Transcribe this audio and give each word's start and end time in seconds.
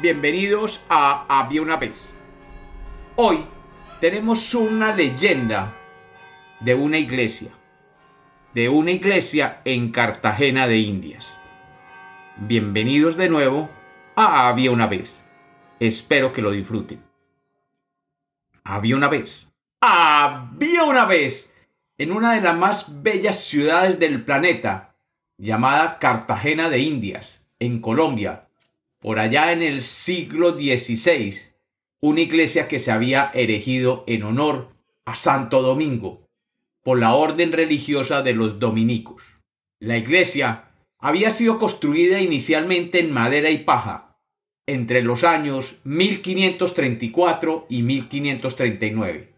bienvenidos 0.00 0.82
a 0.88 1.26
Había 1.28 1.60
una 1.60 1.76
vez. 1.76 2.14
Hoy 3.16 3.44
tenemos 4.00 4.54
una 4.54 4.94
leyenda 4.94 5.76
de 6.60 6.74
una 6.74 6.98
iglesia, 6.98 7.50
de 8.54 8.68
una 8.70 8.90
iglesia 8.90 9.60
en 9.64 9.92
Cartagena 9.92 10.66
de 10.66 10.78
Indias. 10.78 11.36
Bienvenidos 12.36 13.16
de 13.16 13.28
nuevo 13.28 13.68
a 14.16 14.48
Había 14.48 14.70
una 14.70 14.86
vez. 14.86 15.24
Espero 15.78 16.32
que 16.32 16.42
lo 16.42 16.50
disfruten. 16.50 17.02
Había 18.64 18.96
una 18.96 19.08
vez. 19.08 19.52
Había 19.80 20.84
una 20.84 21.04
vez 21.04 21.52
en 21.98 22.12
una 22.12 22.34
de 22.34 22.40
las 22.40 22.56
más 22.56 23.02
bellas 23.02 23.44
ciudades 23.44 23.98
del 23.98 24.24
planeta, 24.24 24.94
llamada 25.36 25.98
Cartagena 25.98 26.70
de 26.70 26.78
Indias, 26.78 27.46
en 27.58 27.80
Colombia, 27.80 28.48
por 29.02 29.18
allá 29.18 29.52
en 29.52 29.62
el 29.62 29.82
siglo 29.82 30.52
XVI, 30.52 31.36
una 32.00 32.20
iglesia 32.20 32.68
que 32.68 32.78
se 32.78 32.92
había 32.92 33.32
erigido 33.34 34.04
en 34.06 34.22
honor 34.22 34.68
a 35.04 35.16
Santo 35.16 35.60
Domingo, 35.60 36.28
por 36.84 36.98
la 36.98 37.14
orden 37.14 37.52
religiosa 37.52 38.22
de 38.22 38.32
los 38.32 38.60
dominicos. 38.60 39.24
La 39.80 39.98
iglesia 39.98 40.70
había 40.98 41.32
sido 41.32 41.58
construida 41.58 42.20
inicialmente 42.20 43.00
en 43.00 43.12
madera 43.12 43.50
y 43.50 43.58
paja, 43.58 44.16
entre 44.66 45.02
los 45.02 45.24
años 45.24 45.80
1534 45.82 47.66
y 47.68 47.82
1539. 47.82 49.32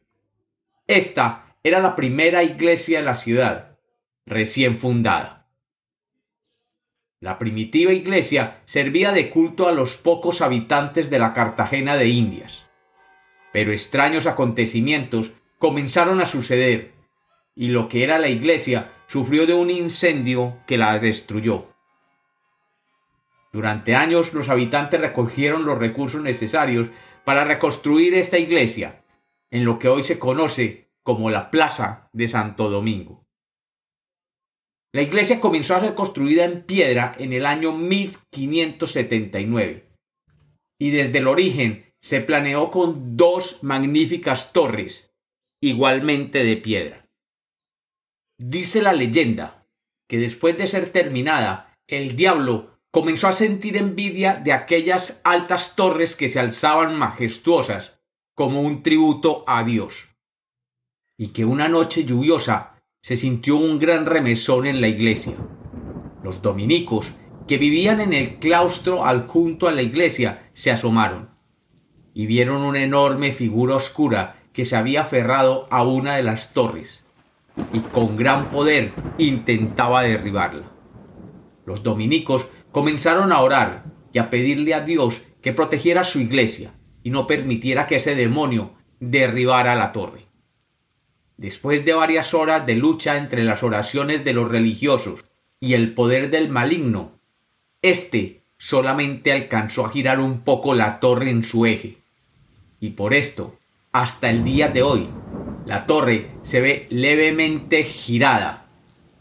Esta 0.87 1.57
era 1.63 1.81
la 1.81 1.97
primera 1.97 2.43
iglesia 2.43 2.99
de 2.99 3.05
la 3.07 3.15
ciudad, 3.15 3.79
recién 4.27 4.77
fundada. 4.77 5.44
La 7.25 7.39
primitiva 7.39 7.91
iglesia 7.91 8.61
servía 8.67 9.11
de 9.11 9.31
culto 9.31 9.67
a 9.67 9.73
los 9.73 9.97
pocos 9.97 10.43
habitantes 10.43 11.09
de 11.09 11.19
la 11.19 11.33
Cartagena 11.33 11.97
de 11.97 12.09
Indias. 12.09 12.67
Pero 13.51 13.73
extraños 13.73 14.27
acontecimientos 14.27 15.31
comenzaron 15.59 16.21
a 16.21 16.27
suceder, 16.27 16.93
y 17.57 17.69
lo 17.69 17.89
que 17.89 18.05
era 18.05 18.19
la 18.19 18.29
iglesia 18.29 18.93
sufrió 19.07 19.47
de 19.47 19.55
un 19.55 19.71
incendio 19.71 20.59
que 20.67 20.77
la 20.77 20.99
destruyó. 20.99 21.69
Durante 23.55 23.95
años 23.95 24.35
los 24.35 24.51
habitantes 24.51 25.01
recogieron 25.01 25.65
los 25.65 25.79
recursos 25.79 26.21
necesarios 26.21 26.91
para 27.25 27.47
reconstruir 27.47 28.13
esta 28.13 28.37
iglesia, 28.37 29.03
en 29.51 29.65
lo 29.65 29.79
que 29.79 29.89
hoy 29.89 30.05
se 30.05 30.19
conoce 30.19 30.91
como 31.03 31.31
la 31.31 31.51
Plaza 31.51 32.11
de 32.13 32.29
Santo 32.29 32.69
Domingo. 32.69 33.24
La 34.95 35.03
iglesia 35.03 35.41
comenzó 35.41 35.75
a 35.75 35.81
ser 35.81 35.97
construida 35.97 36.45
en 36.45 36.63
piedra 36.63 37.17
en 37.19 37.33
el 37.33 37.47
año 37.47 37.73
1579 37.73 39.91
y 40.81 40.91
desde 40.91 41.19
el 41.19 41.27
origen 41.27 41.93
se 42.01 42.21
planeó 42.21 42.71
con 42.71 43.17
dos 43.17 43.59
magníficas 43.63 44.53
torres, 44.53 45.13
igualmente 45.61 46.45
de 46.45 46.57
piedra. 46.57 47.09
Dice 48.39 48.83
la 48.83 48.93
leyenda 48.93 49.67
que 50.09 50.19
después 50.19 50.57
de 50.57 50.69
ser 50.69 50.93
terminada, 50.93 51.77
el 51.89 52.15
diablo 52.15 52.79
comenzó 52.93 53.27
a 53.27 53.33
sentir 53.33 53.77
envidia 53.77 54.37
de 54.37 54.53
aquellas 54.53 55.21
altas 55.25 55.75
torres 55.75 56.15
que 56.15 56.29
se 56.29 56.39
alzaban 56.39 56.97
majestuosas 56.97 57.99
como 58.37 58.63
un 58.63 58.85
tributo 58.85 59.43
a 59.49 59.65
Dios, 59.65 60.15
y 61.19 61.33
que 61.33 61.45
una 61.45 61.67
noche 61.67 62.05
lluviosa 62.05 62.74
se 63.05 63.19
sintió 63.19 63.57
un 63.57 63.79
gran 63.79 64.07
remesón 64.07 64.65
en 64.65 64.81
la 64.81 64.89
iglesia. 64.89 65.35
Los 66.23 66.41
dominicos, 66.41 67.13
que 67.47 67.59
vivían 67.59 68.01
en 68.01 68.15
el 68.15 68.37
claustro 68.37 69.05
adjunto 69.05 69.69
a 69.69 69.73
la 69.73 69.83
iglesia, 69.83 70.49
se 70.55 70.71
asomaron 70.71 71.29
y 72.15 72.25
vieron 72.25 72.63
una 72.63 72.83
enorme 72.83 73.31
figura 73.31 73.77
oscura 73.77 74.37
que 74.55 74.65
se 74.65 74.77
había 74.77 75.03
aferrado 75.03 75.69
a 75.71 75.85
una 75.85 76.17
de 76.17 76.23
las 76.23 76.55
torres 76.55 77.05
y 77.75 77.81
con 77.81 78.17
gran 78.17 78.51
poder 78.51 78.95
intentaba 79.19 80.03
derribarla. 80.03 80.73
Los 81.67 81.83
dominicos 81.83 82.47
comenzaron 82.73 83.33
a 83.33 83.43
orar 83.43 83.85
y 84.15 84.19
a 84.19 84.31
pedirle 84.31 84.73
a 84.73 84.81
Dios 84.81 85.21
que 85.43 85.53
protegiera 85.53 86.05
su 86.05 86.21
iglesia 86.21 86.73
y 87.03 87.11
no 87.11 87.27
permitiera 87.27 87.87
que 87.87 87.97
ese 87.97 88.15
demonio 88.15 88.73
derribara 88.99 89.75
la 89.75 89.93
torre. 89.93 90.24
Después 91.37 91.85
de 91.85 91.95
varias 91.95 92.33
horas 92.33 92.65
de 92.65 92.75
lucha 92.77 93.17
entre 93.17 93.43
las 93.43 93.63
oraciones 93.63 94.25
de 94.25 94.33
los 94.33 94.49
religiosos 94.49 95.25
y 95.59 95.75
el 95.75 95.93
poder 95.95 96.31
del 96.31 96.49
maligno, 96.49 97.13
éste 97.83 98.43
solamente 98.57 99.33
alcanzó 99.33 99.85
a 99.85 99.91
girar 99.91 100.21
un 100.21 100.41
poco 100.41 100.75
la 100.75 101.01
torre 101.01 101.31
en 101.31 101.45
su 101.45 101.67
eje. 101.67 101.99
Y 102.81 102.91
por 102.91 103.15
esto, 103.15 103.59
hasta 103.93 104.31
el 104.31 104.45
día 104.45 104.69
de 104.69 104.83
hoy, 104.83 105.09
la 105.67 105.87
torre 105.87 106.31
se 106.43 106.61
ve 106.61 106.87
levemente 106.91 107.83
girada 107.83 108.67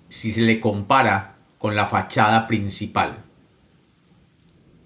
si 0.09 0.31
se 0.31 0.41
le 0.41 0.59
compara 0.59 1.35
con 1.57 1.75
la 1.75 1.88
fachada 1.88 2.45
principal. 2.45 3.24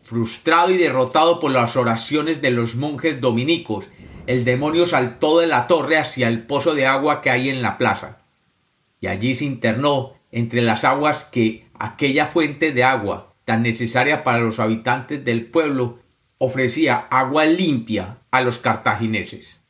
Frustrado 0.01 0.69
y 0.69 0.77
derrotado 0.77 1.39
por 1.39 1.51
las 1.51 1.75
oraciones 1.75 2.41
de 2.41 2.51
los 2.51 2.75
monjes 2.75 3.19
dominicos 3.19 3.85
el 4.27 4.43
demonio 4.43 4.85
saltó 4.85 5.39
de 5.39 5.47
la 5.47 5.67
torre 5.67 5.97
hacia 5.97 6.27
el 6.27 6.43
pozo 6.43 6.75
de 6.75 6.85
agua 6.85 7.21
que 7.21 7.29
hay 7.29 7.49
en 7.49 7.61
la 7.61 7.77
plaza, 7.77 8.19
y 8.99 9.07
allí 9.07 9.33
se 9.35 9.45
internó 9.45 10.13
entre 10.31 10.61
las 10.61 10.83
aguas 10.83 11.23
que 11.23 11.65
aquella 11.79 12.27
fuente 12.27 12.73
de 12.73 12.83
agua, 12.83 13.33
tan 13.45 13.63
necesaria 13.63 14.25
para 14.25 14.39
los 14.39 14.59
habitantes 14.59 15.23
del 15.23 15.45
pueblo, 15.45 15.99
ofrecía 16.38 17.07
agua 17.09 17.45
limpia 17.45 18.17
a 18.29 18.41
los 18.41 18.57
cartagineses. 18.57 19.61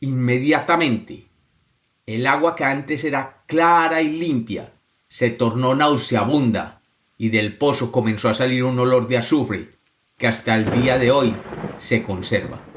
Inmediatamente, 0.00 1.26
el 2.06 2.26
agua 2.26 2.56
que 2.56 2.64
antes 2.64 3.04
era 3.04 3.42
clara 3.46 4.00
y 4.00 4.08
limpia 4.08 4.72
se 5.08 5.30
tornó 5.30 5.74
nauseabunda 5.74 6.80
y 7.18 7.28
del 7.28 7.56
pozo 7.56 7.92
comenzó 7.92 8.30
a 8.30 8.34
salir 8.34 8.64
un 8.64 8.78
olor 8.78 9.06
de 9.06 9.18
azufre 9.18 9.70
que 10.16 10.26
hasta 10.26 10.54
el 10.54 10.70
día 10.82 10.98
de 10.98 11.10
hoy 11.10 11.36
se 11.76 12.02
conserva. 12.02 12.73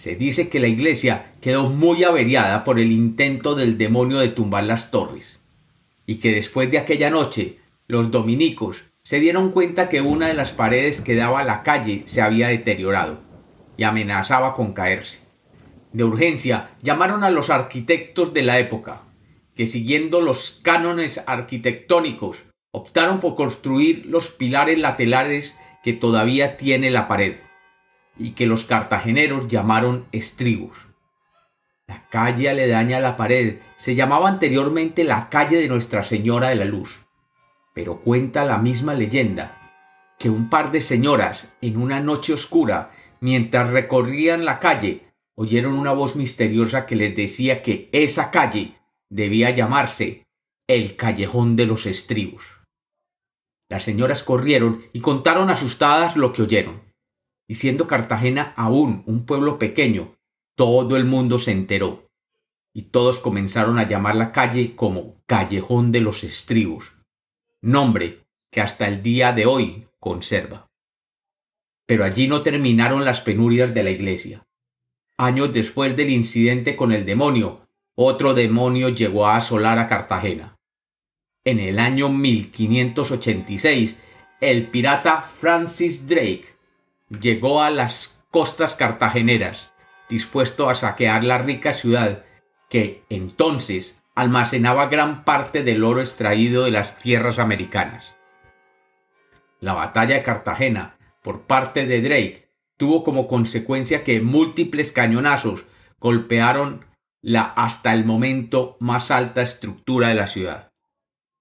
Se 0.00 0.16
dice 0.16 0.48
que 0.48 0.60
la 0.60 0.66
iglesia 0.66 1.34
quedó 1.42 1.68
muy 1.68 2.04
averiada 2.04 2.64
por 2.64 2.80
el 2.80 2.90
intento 2.90 3.54
del 3.54 3.76
demonio 3.76 4.18
de 4.18 4.30
tumbar 4.30 4.64
las 4.64 4.90
torres, 4.90 5.40
y 6.06 6.14
que 6.14 6.32
después 6.32 6.70
de 6.70 6.78
aquella 6.78 7.10
noche 7.10 7.58
los 7.86 8.10
dominicos 8.10 8.78
se 9.02 9.20
dieron 9.20 9.50
cuenta 9.50 9.90
que 9.90 10.00
una 10.00 10.28
de 10.28 10.32
las 10.32 10.52
paredes 10.52 11.02
que 11.02 11.16
daba 11.16 11.40
a 11.40 11.44
la 11.44 11.62
calle 11.62 12.04
se 12.06 12.22
había 12.22 12.48
deteriorado 12.48 13.20
y 13.76 13.84
amenazaba 13.84 14.54
con 14.54 14.72
caerse. 14.72 15.18
De 15.92 16.04
urgencia 16.04 16.70
llamaron 16.80 17.22
a 17.22 17.28
los 17.28 17.50
arquitectos 17.50 18.32
de 18.32 18.42
la 18.42 18.58
época, 18.58 19.02
que 19.54 19.66
siguiendo 19.66 20.22
los 20.22 20.60
cánones 20.62 21.22
arquitectónicos 21.26 22.38
optaron 22.72 23.20
por 23.20 23.34
construir 23.34 24.06
los 24.06 24.30
pilares 24.30 24.78
laterales 24.78 25.56
que 25.82 25.92
todavía 25.92 26.56
tiene 26.56 26.88
la 26.88 27.06
pared 27.06 27.34
y 28.18 28.32
que 28.32 28.46
los 28.46 28.64
cartageneros 28.64 29.48
llamaron 29.48 30.06
estribos. 30.12 30.76
La 31.86 32.06
calle 32.08 32.48
aledaña 32.48 32.98
a 32.98 33.00
la 33.00 33.16
pared 33.16 33.58
se 33.76 33.94
llamaba 33.94 34.28
anteriormente 34.28 35.02
la 35.04 35.28
calle 35.28 35.56
de 35.56 35.68
Nuestra 35.68 36.02
Señora 36.02 36.50
de 36.50 36.54
la 36.54 36.64
Luz, 36.64 37.04
pero 37.74 38.00
cuenta 38.00 38.44
la 38.44 38.58
misma 38.58 38.94
leyenda 38.94 39.56
que 40.18 40.30
un 40.30 40.50
par 40.50 40.70
de 40.70 40.82
señoras 40.82 41.48
en 41.60 41.78
una 41.78 41.98
noche 41.98 42.34
oscura, 42.34 42.92
mientras 43.20 43.70
recorrían 43.70 44.44
la 44.44 44.58
calle, 44.58 45.06
oyeron 45.34 45.72
una 45.72 45.92
voz 45.92 46.14
misteriosa 46.14 46.84
que 46.84 46.94
les 46.94 47.16
decía 47.16 47.62
que 47.62 47.88
esa 47.90 48.30
calle 48.30 48.74
debía 49.08 49.50
llamarse 49.50 50.26
el 50.68 50.94
Callejón 50.94 51.56
de 51.56 51.66
los 51.66 51.86
Estribos. 51.86 52.44
Las 53.68 53.82
señoras 53.82 54.22
corrieron 54.22 54.82
y 54.92 55.00
contaron 55.00 55.48
asustadas 55.48 56.16
lo 56.16 56.32
que 56.32 56.42
oyeron 56.42 56.89
y 57.50 57.56
siendo 57.56 57.88
Cartagena 57.88 58.54
aún 58.54 59.02
un 59.06 59.26
pueblo 59.26 59.58
pequeño, 59.58 60.14
todo 60.54 60.96
el 60.96 61.04
mundo 61.04 61.40
se 61.40 61.50
enteró, 61.50 62.08
y 62.72 62.82
todos 62.82 63.18
comenzaron 63.18 63.80
a 63.80 63.88
llamar 63.88 64.14
la 64.14 64.30
calle 64.30 64.76
como 64.76 65.20
Callejón 65.26 65.90
de 65.90 66.00
los 66.00 66.22
Estribos, 66.22 66.92
nombre 67.60 68.20
que 68.52 68.60
hasta 68.60 68.86
el 68.86 69.02
día 69.02 69.32
de 69.32 69.46
hoy 69.46 69.88
conserva. 69.98 70.68
Pero 71.86 72.04
allí 72.04 72.28
no 72.28 72.42
terminaron 72.42 73.04
las 73.04 73.20
penurias 73.20 73.74
de 73.74 73.82
la 73.82 73.90
iglesia. 73.90 74.46
Años 75.18 75.52
después 75.52 75.96
del 75.96 76.10
incidente 76.10 76.76
con 76.76 76.92
el 76.92 77.04
demonio, 77.04 77.66
otro 77.96 78.32
demonio 78.32 78.90
llegó 78.90 79.26
a 79.26 79.34
asolar 79.34 79.80
a 79.80 79.88
Cartagena. 79.88 80.56
En 81.44 81.58
el 81.58 81.80
año 81.80 82.10
1586, 82.10 83.96
el 84.40 84.68
pirata 84.68 85.20
Francis 85.22 86.06
Drake 86.06 86.59
llegó 87.10 87.62
a 87.62 87.70
las 87.70 88.24
costas 88.30 88.76
cartageneras, 88.76 89.72
dispuesto 90.08 90.70
a 90.70 90.74
saquear 90.74 91.24
la 91.24 91.38
rica 91.38 91.72
ciudad 91.72 92.24
que 92.68 93.04
entonces 93.10 94.02
almacenaba 94.14 94.86
gran 94.86 95.24
parte 95.24 95.62
del 95.62 95.82
oro 95.84 96.00
extraído 96.00 96.64
de 96.64 96.70
las 96.70 96.98
tierras 96.98 97.38
americanas. 97.38 98.14
La 99.58 99.74
batalla 99.74 100.14
de 100.14 100.22
Cartagena 100.22 100.98
por 101.22 101.42
parte 101.42 101.86
de 101.86 102.00
Drake 102.00 102.48
tuvo 102.76 103.04
como 103.04 103.28
consecuencia 103.28 104.04
que 104.04 104.20
múltiples 104.20 104.92
cañonazos 104.92 105.66
golpearon 105.98 106.86
la 107.20 107.42
hasta 107.42 107.92
el 107.92 108.04
momento 108.04 108.76
más 108.80 109.10
alta 109.10 109.42
estructura 109.42 110.08
de 110.08 110.14
la 110.14 110.26
ciudad. 110.26 110.72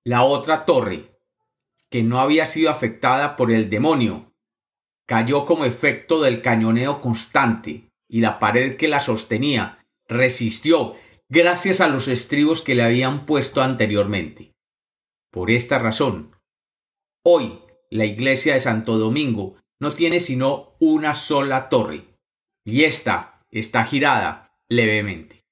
La 0.04 0.24
otra 0.24 0.66
torre, 0.66 1.18
que 1.90 2.04
no 2.04 2.20
había 2.20 2.46
sido 2.46 2.70
afectada 2.70 3.36
por 3.36 3.52
el 3.52 3.70
demonio, 3.70 4.29
cayó 5.10 5.44
como 5.48 5.66
efecto 5.66 6.22
del 6.22 6.44
cañoneo 6.44 7.02
constante 7.02 7.90
y 8.08 8.22
la 8.22 8.38
pared 8.38 8.78
que 8.78 8.88
la 8.88 9.00
sostenía 9.00 9.84
resistió 10.08 10.98
gracias 11.30 11.82
a 11.82 11.88
los 11.88 12.08
estribos 12.08 12.62
que 12.62 12.76
le 12.76 12.84
habían 12.84 13.26
puesto 13.26 13.64
anteriormente. 13.64 14.52
Por 15.32 15.50
esta 15.50 15.80
razón, 15.80 16.36
hoy 17.26 17.60
la 17.90 18.06
iglesia 18.06 18.54
de 18.54 18.62
Santo 18.62 19.00
Domingo 19.00 19.56
no 19.80 19.94
tiene 19.94 20.20
sino 20.20 20.76
una 20.80 21.16
sola 21.16 21.70
torre, 21.70 22.04
y 22.64 22.84
ésta 22.84 23.44
está 23.50 23.86
girada 23.86 24.60
levemente. 24.70 25.44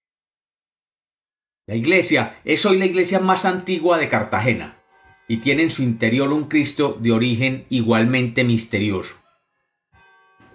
La 1.66 1.76
iglesia 1.76 2.42
es 2.46 2.64
hoy 2.68 2.78
la 2.78 2.86
iglesia 2.86 3.20
más 3.20 3.44
antigua 3.44 3.98
de 3.98 4.08
Cartagena, 4.08 4.84
y 5.28 5.38
tiene 5.38 5.64
en 5.64 5.72
su 5.72 5.82
interior 5.82 6.32
un 6.32 6.44
Cristo 6.44 6.96
de 7.02 7.12
origen 7.12 7.66
igualmente 7.70 8.44
misterioso. 8.44 9.16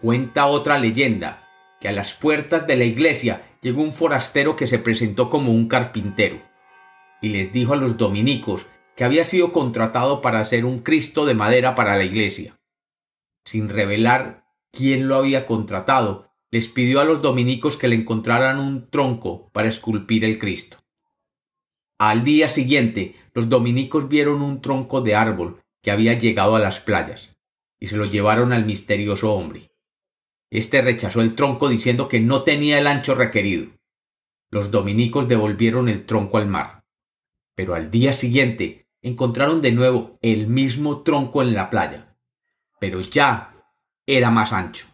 Cuenta 0.02 0.46
otra 0.46 0.80
leyenda 0.80 1.48
que 1.80 1.86
a 1.86 1.92
las 1.92 2.12
puertas 2.12 2.66
de 2.66 2.74
la 2.74 2.82
iglesia 2.82 3.56
llegó 3.62 3.82
un 3.82 3.92
forastero 3.92 4.56
que 4.56 4.66
se 4.66 4.80
presentó 4.80 5.30
como 5.30 5.52
un 5.52 5.68
carpintero, 5.68 6.42
y 7.20 7.28
les 7.28 7.52
dijo 7.52 7.74
a 7.74 7.76
los 7.76 7.96
dominicos 7.96 8.66
que 8.96 9.04
había 9.04 9.24
sido 9.24 9.52
contratado 9.52 10.20
para 10.20 10.40
hacer 10.40 10.64
un 10.64 10.80
Cristo 10.80 11.24
de 11.24 11.34
madera 11.34 11.76
para 11.76 11.96
la 11.96 12.02
iglesia. 12.02 12.58
Sin 13.44 13.68
revelar 13.68 14.44
quién 14.72 15.06
lo 15.06 15.14
había 15.14 15.46
contratado, 15.46 16.32
les 16.50 16.66
pidió 16.66 17.00
a 17.00 17.04
los 17.04 17.22
dominicos 17.22 17.76
que 17.76 17.86
le 17.86 17.94
encontraran 17.94 18.58
un 18.58 18.90
tronco 18.90 19.50
para 19.52 19.68
esculpir 19.68 20.24
el 20.24 20.40
Cristo. 20.40 20.78
Al 22.00 22.24
día 22.24 22.48
siguiente, 22.48 23.14
los 23.34 23.48
dominicos 23.48 24.08
vieron 24.08 24.42
un 24.42 24.60
tronco 24.62 25.00
de 25.00 25.14
árbol 25.14 25.62
que 25.80 25.92
había 25.92 26.14
llegado 26.14 26.56
a 26.56 26.58
las 26.58 26.80
playas, 26.80 27.36
y 27.78 27.86
se 27.86 27.96
lo 27.96 28.04
llevaron 28.04 28.52
al 28.52 28.64
misterioso 28.64 29.32
hombre. 29.32 29.71
Este 30.52 30.82
rechazó 30.82 31.22
el 31.22 31.34
tronco 31.34 31.70
diciendo 31.70 32.08
que 32.08 32.20
no 32.20 32.42
tenía 32.42 32.78
el 32.78 32.86
ancho 32.86 33.14
requerido. 33.14 33.68
Los 34.50 34.70
dominicos 34.70 35.26
devolvieron 35.26 35.88
el 35.88 36.04
tronco 36.04 36.36
al 36.36 36.46
mar. 36.46 36.84
Pero 37.54 37.74
al 37.74 37.90
día 37.90 38.12
siguiente 38.12 38.86
encontraron 39.00 39.62
de 39.62 39.72
nuevo 39.72 40.18
el 40.20 40.48
mismo 40.48 41.04
tronco 41.04 41.40
en 41.40 41.54
la 41.54 41.70
playa, 41.70 42.18
pero 42.78 43.00
ya 43.00 43.64
era 44.04 44.30
más 44.30 44.52
ancho. 44.52 44.88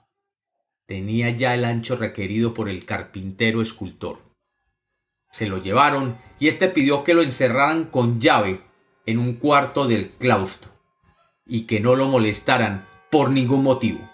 Tenía 0.86 1.30
ya 1.30 1.54
el 1.54 1.64
ancho 1.64 1.96
requerido 1.96 2.54
por 2.54 2.68
el 2.68 2.84
carpintero 2.84 3.60
escultor. 3.60 4.22
Se 5.32 5.48
lo 5.48 5.60
llevaron 5.60 6.18
y 6.38 6.46
éste 6.46 6.68
pidió 6.68 7.02
que 7.02 7.14
lo 7.14 7.22
encerraran 7.22 7.86
con 7.86 8.20
llave 8.20 8.62
en 9.06 9.18
un 9.18 9.34
cuarto 9.34 9.88
del 9.88 10.10
claustro 10.12 10.70
y 11.44 11.62
que 11.62 11.80
no 11.80 11.96
lo 11.96 12.06
molestaran 12.06 12.86
por 13.10 13.32
ningún 13.32 13.64
motivo. 13.64 14.08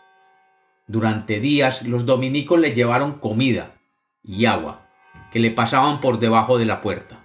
Durante 0.87 1.41
días 1.41 1.83
los 1.87 2.05
dominicos 2.05 2.61
le 2.61 2.75
llevaron 2.75 3.19
comida 3.19 3.81
y 4.23 4.45
agua 4.45 4.91
que 5.33 5.41
le 5.41 5.51
pasaban 5.51 6.01
por 6.01 6.19
debajo 6.19 6.59
de 6.59 6.67
la 6.67 6.81
puerta. 6.81 7.25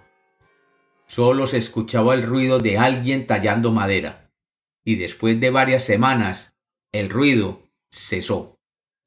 Solo 1.06 1.48
se 1.48 1.58
escuchaba 1.58 2.14
el 2.14 2.24
ruido 2.24 2.60
de 2.60 2.78
alguien 2.78 3.28
tallando 3.28 3.72
madera, 3.72 4.32
y 4.84 4.96
después 4.96 5.40
de 5.40 5.50
varias 5.50 5.84
semanas 5.84 6.56
el 6.92 7.10
ruido 7.10 7.64
cesó. 7.92 8.58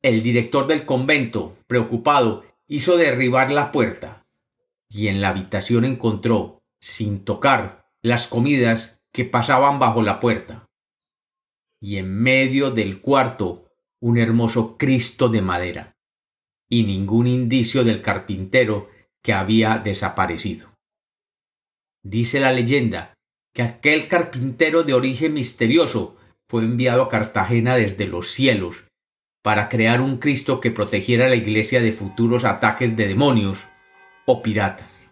El 0.02 0.22
director 0.22 0.66
del 0.66 0.84
convento, 0.84 1.56
preocupado, 1.66 2.44
hizo 2.66 2.96
derribar 2.96 3.50
la 3.50 3.72
puerta, 3.72 4.26
y 4.88 5.08
en 5.08 5.20
la 5.20 5.28
habitación 5.28 5.84
encontró, 5.84 6.62
sin 6.80 7.24
tocar, 7.24 7.86
las 8.02 8.26
comidas 8.26 9.02
que 9.12 9.24
pasaban 9.24 9.78
bajo 9.78 10.02
la 10.02 10.20
puerta. 10.20 10.68
Y 11.80 11.96
en 11.96 12.14
medio 12.20 12.70
del 12.70 13.00
cuarto 13.00 13.61
un 14.02 14.18
hermoso 14.18 14.76
Cristo 14.76 15.28
de 15.28 15.42
madera, 15.42 15.96
y 16.68 16.82
ningún 16.82 17.28
indicio 17.28 17.84
del 17.84 18.02
carpintero 18.02 18.90
que 19.22 19.32
había 19.32 19.78
desaparecido. 19.78 20.74
Dice 22.02 22.40
la 22.40 22.52
leyenda 22.52 23.14
que 23.54 23.62
aquel 23.62 24.08
carpintero 24.08 24.82
de 24.82 24.94
origen 24.94 25.34
misterioso 25.34 26.16
fue 26.48 26.64
enviado 26.64 27.02
a 27.02 27.08
Cartagena 27.08 27.76
desde 27.76 28.08
los 28.08 28.30
cielos 28.32 28.84
para 29.40 29.68
crear 29.68 30.00
un 30.00 30.18
Cristo 30.18 30.60
que 30.60 30.72
protegiera 30.72 31.26
a 31.26 31.28
la 31.28 31.36
iglesia 31.36 31.80
de 31.80 31.92
futuros 31.92 32.44
ataques 32.44 32.96
de 32.96 33.06
demonios 33.06 33.68
o 34.26 34.42
piratas. 34.42 35.10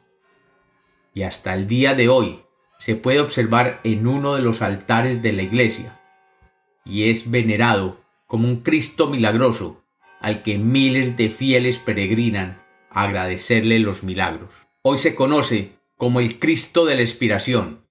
Y 1.15 1.23
hasta 1.23 1.55
el 1.55 1.69
día 1.69 1.95
de 1.95 2.09
hoy 2.09 2.43
se 2.79 2.97
puede 2.97 3.21
observar 3.21 3.79
en 3.85 4.09
uno 4.09 4.35
de 4.35 4.43
los 4.43 4.63
altares 4.63 5.23
de 5.23 5.33
la 5.33 5.43
iglesia 5.43 6.01
y 6.85 7.09
es 7.09 7.31
venerado 7.31 8.01
como 8.31 8.47
un 8.47 8.61
Cristo 8.61 9.09
milagroso 9.09 9.83
al 10.21 10.43
que 10.43 10.57
miles 10.57 11.17
de 11.17 11.31
fieles 11.31 11.79
peregrinan 11.79 12.63
a 12.89 13.03
agradecerle 13.03 13.81
los 13.81 14.05
milagros. 14.05 14.55
Hoy 14.83 14.99
se 14.99 15.17
conoce 15.17 15.73
como 15.97 16.21
el 16.21 16.39
Cristo 16.39 16.85
de 16.85 16.95
la 16.95 17.03
Expiración, 17.03 17.89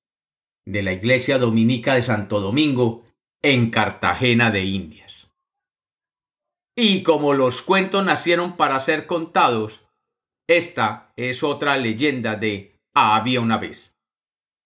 de 0.65 0.81
la 0.81 0.93
Iglesia 0.93 1.39
Dominica 1.39 1.93
de 1.93 2.03
Santo 2.03 2.39
Domingo, 2.39 3.03
en 3.41 3.69
Cartagena 3.69 4.49
de 4.49 4.63
Indias. 4.63 5.29
Y 6.73 7.03
como 7.03 7.33
los 7.33 7.61
cuentos 7.61 8.05
nacieron 8.05 8.55
para 8.55 8.79
ser 8.79 9.07
contados, 9.07 9.81
esta 10.47 11.11
es 11.17 11.43
otra 11.43 11.75
leyenda 11.75 12.37
de 12.37 12.79
Había 12.93 13.41
una 13.41 13.57
vez. 13.57 13.88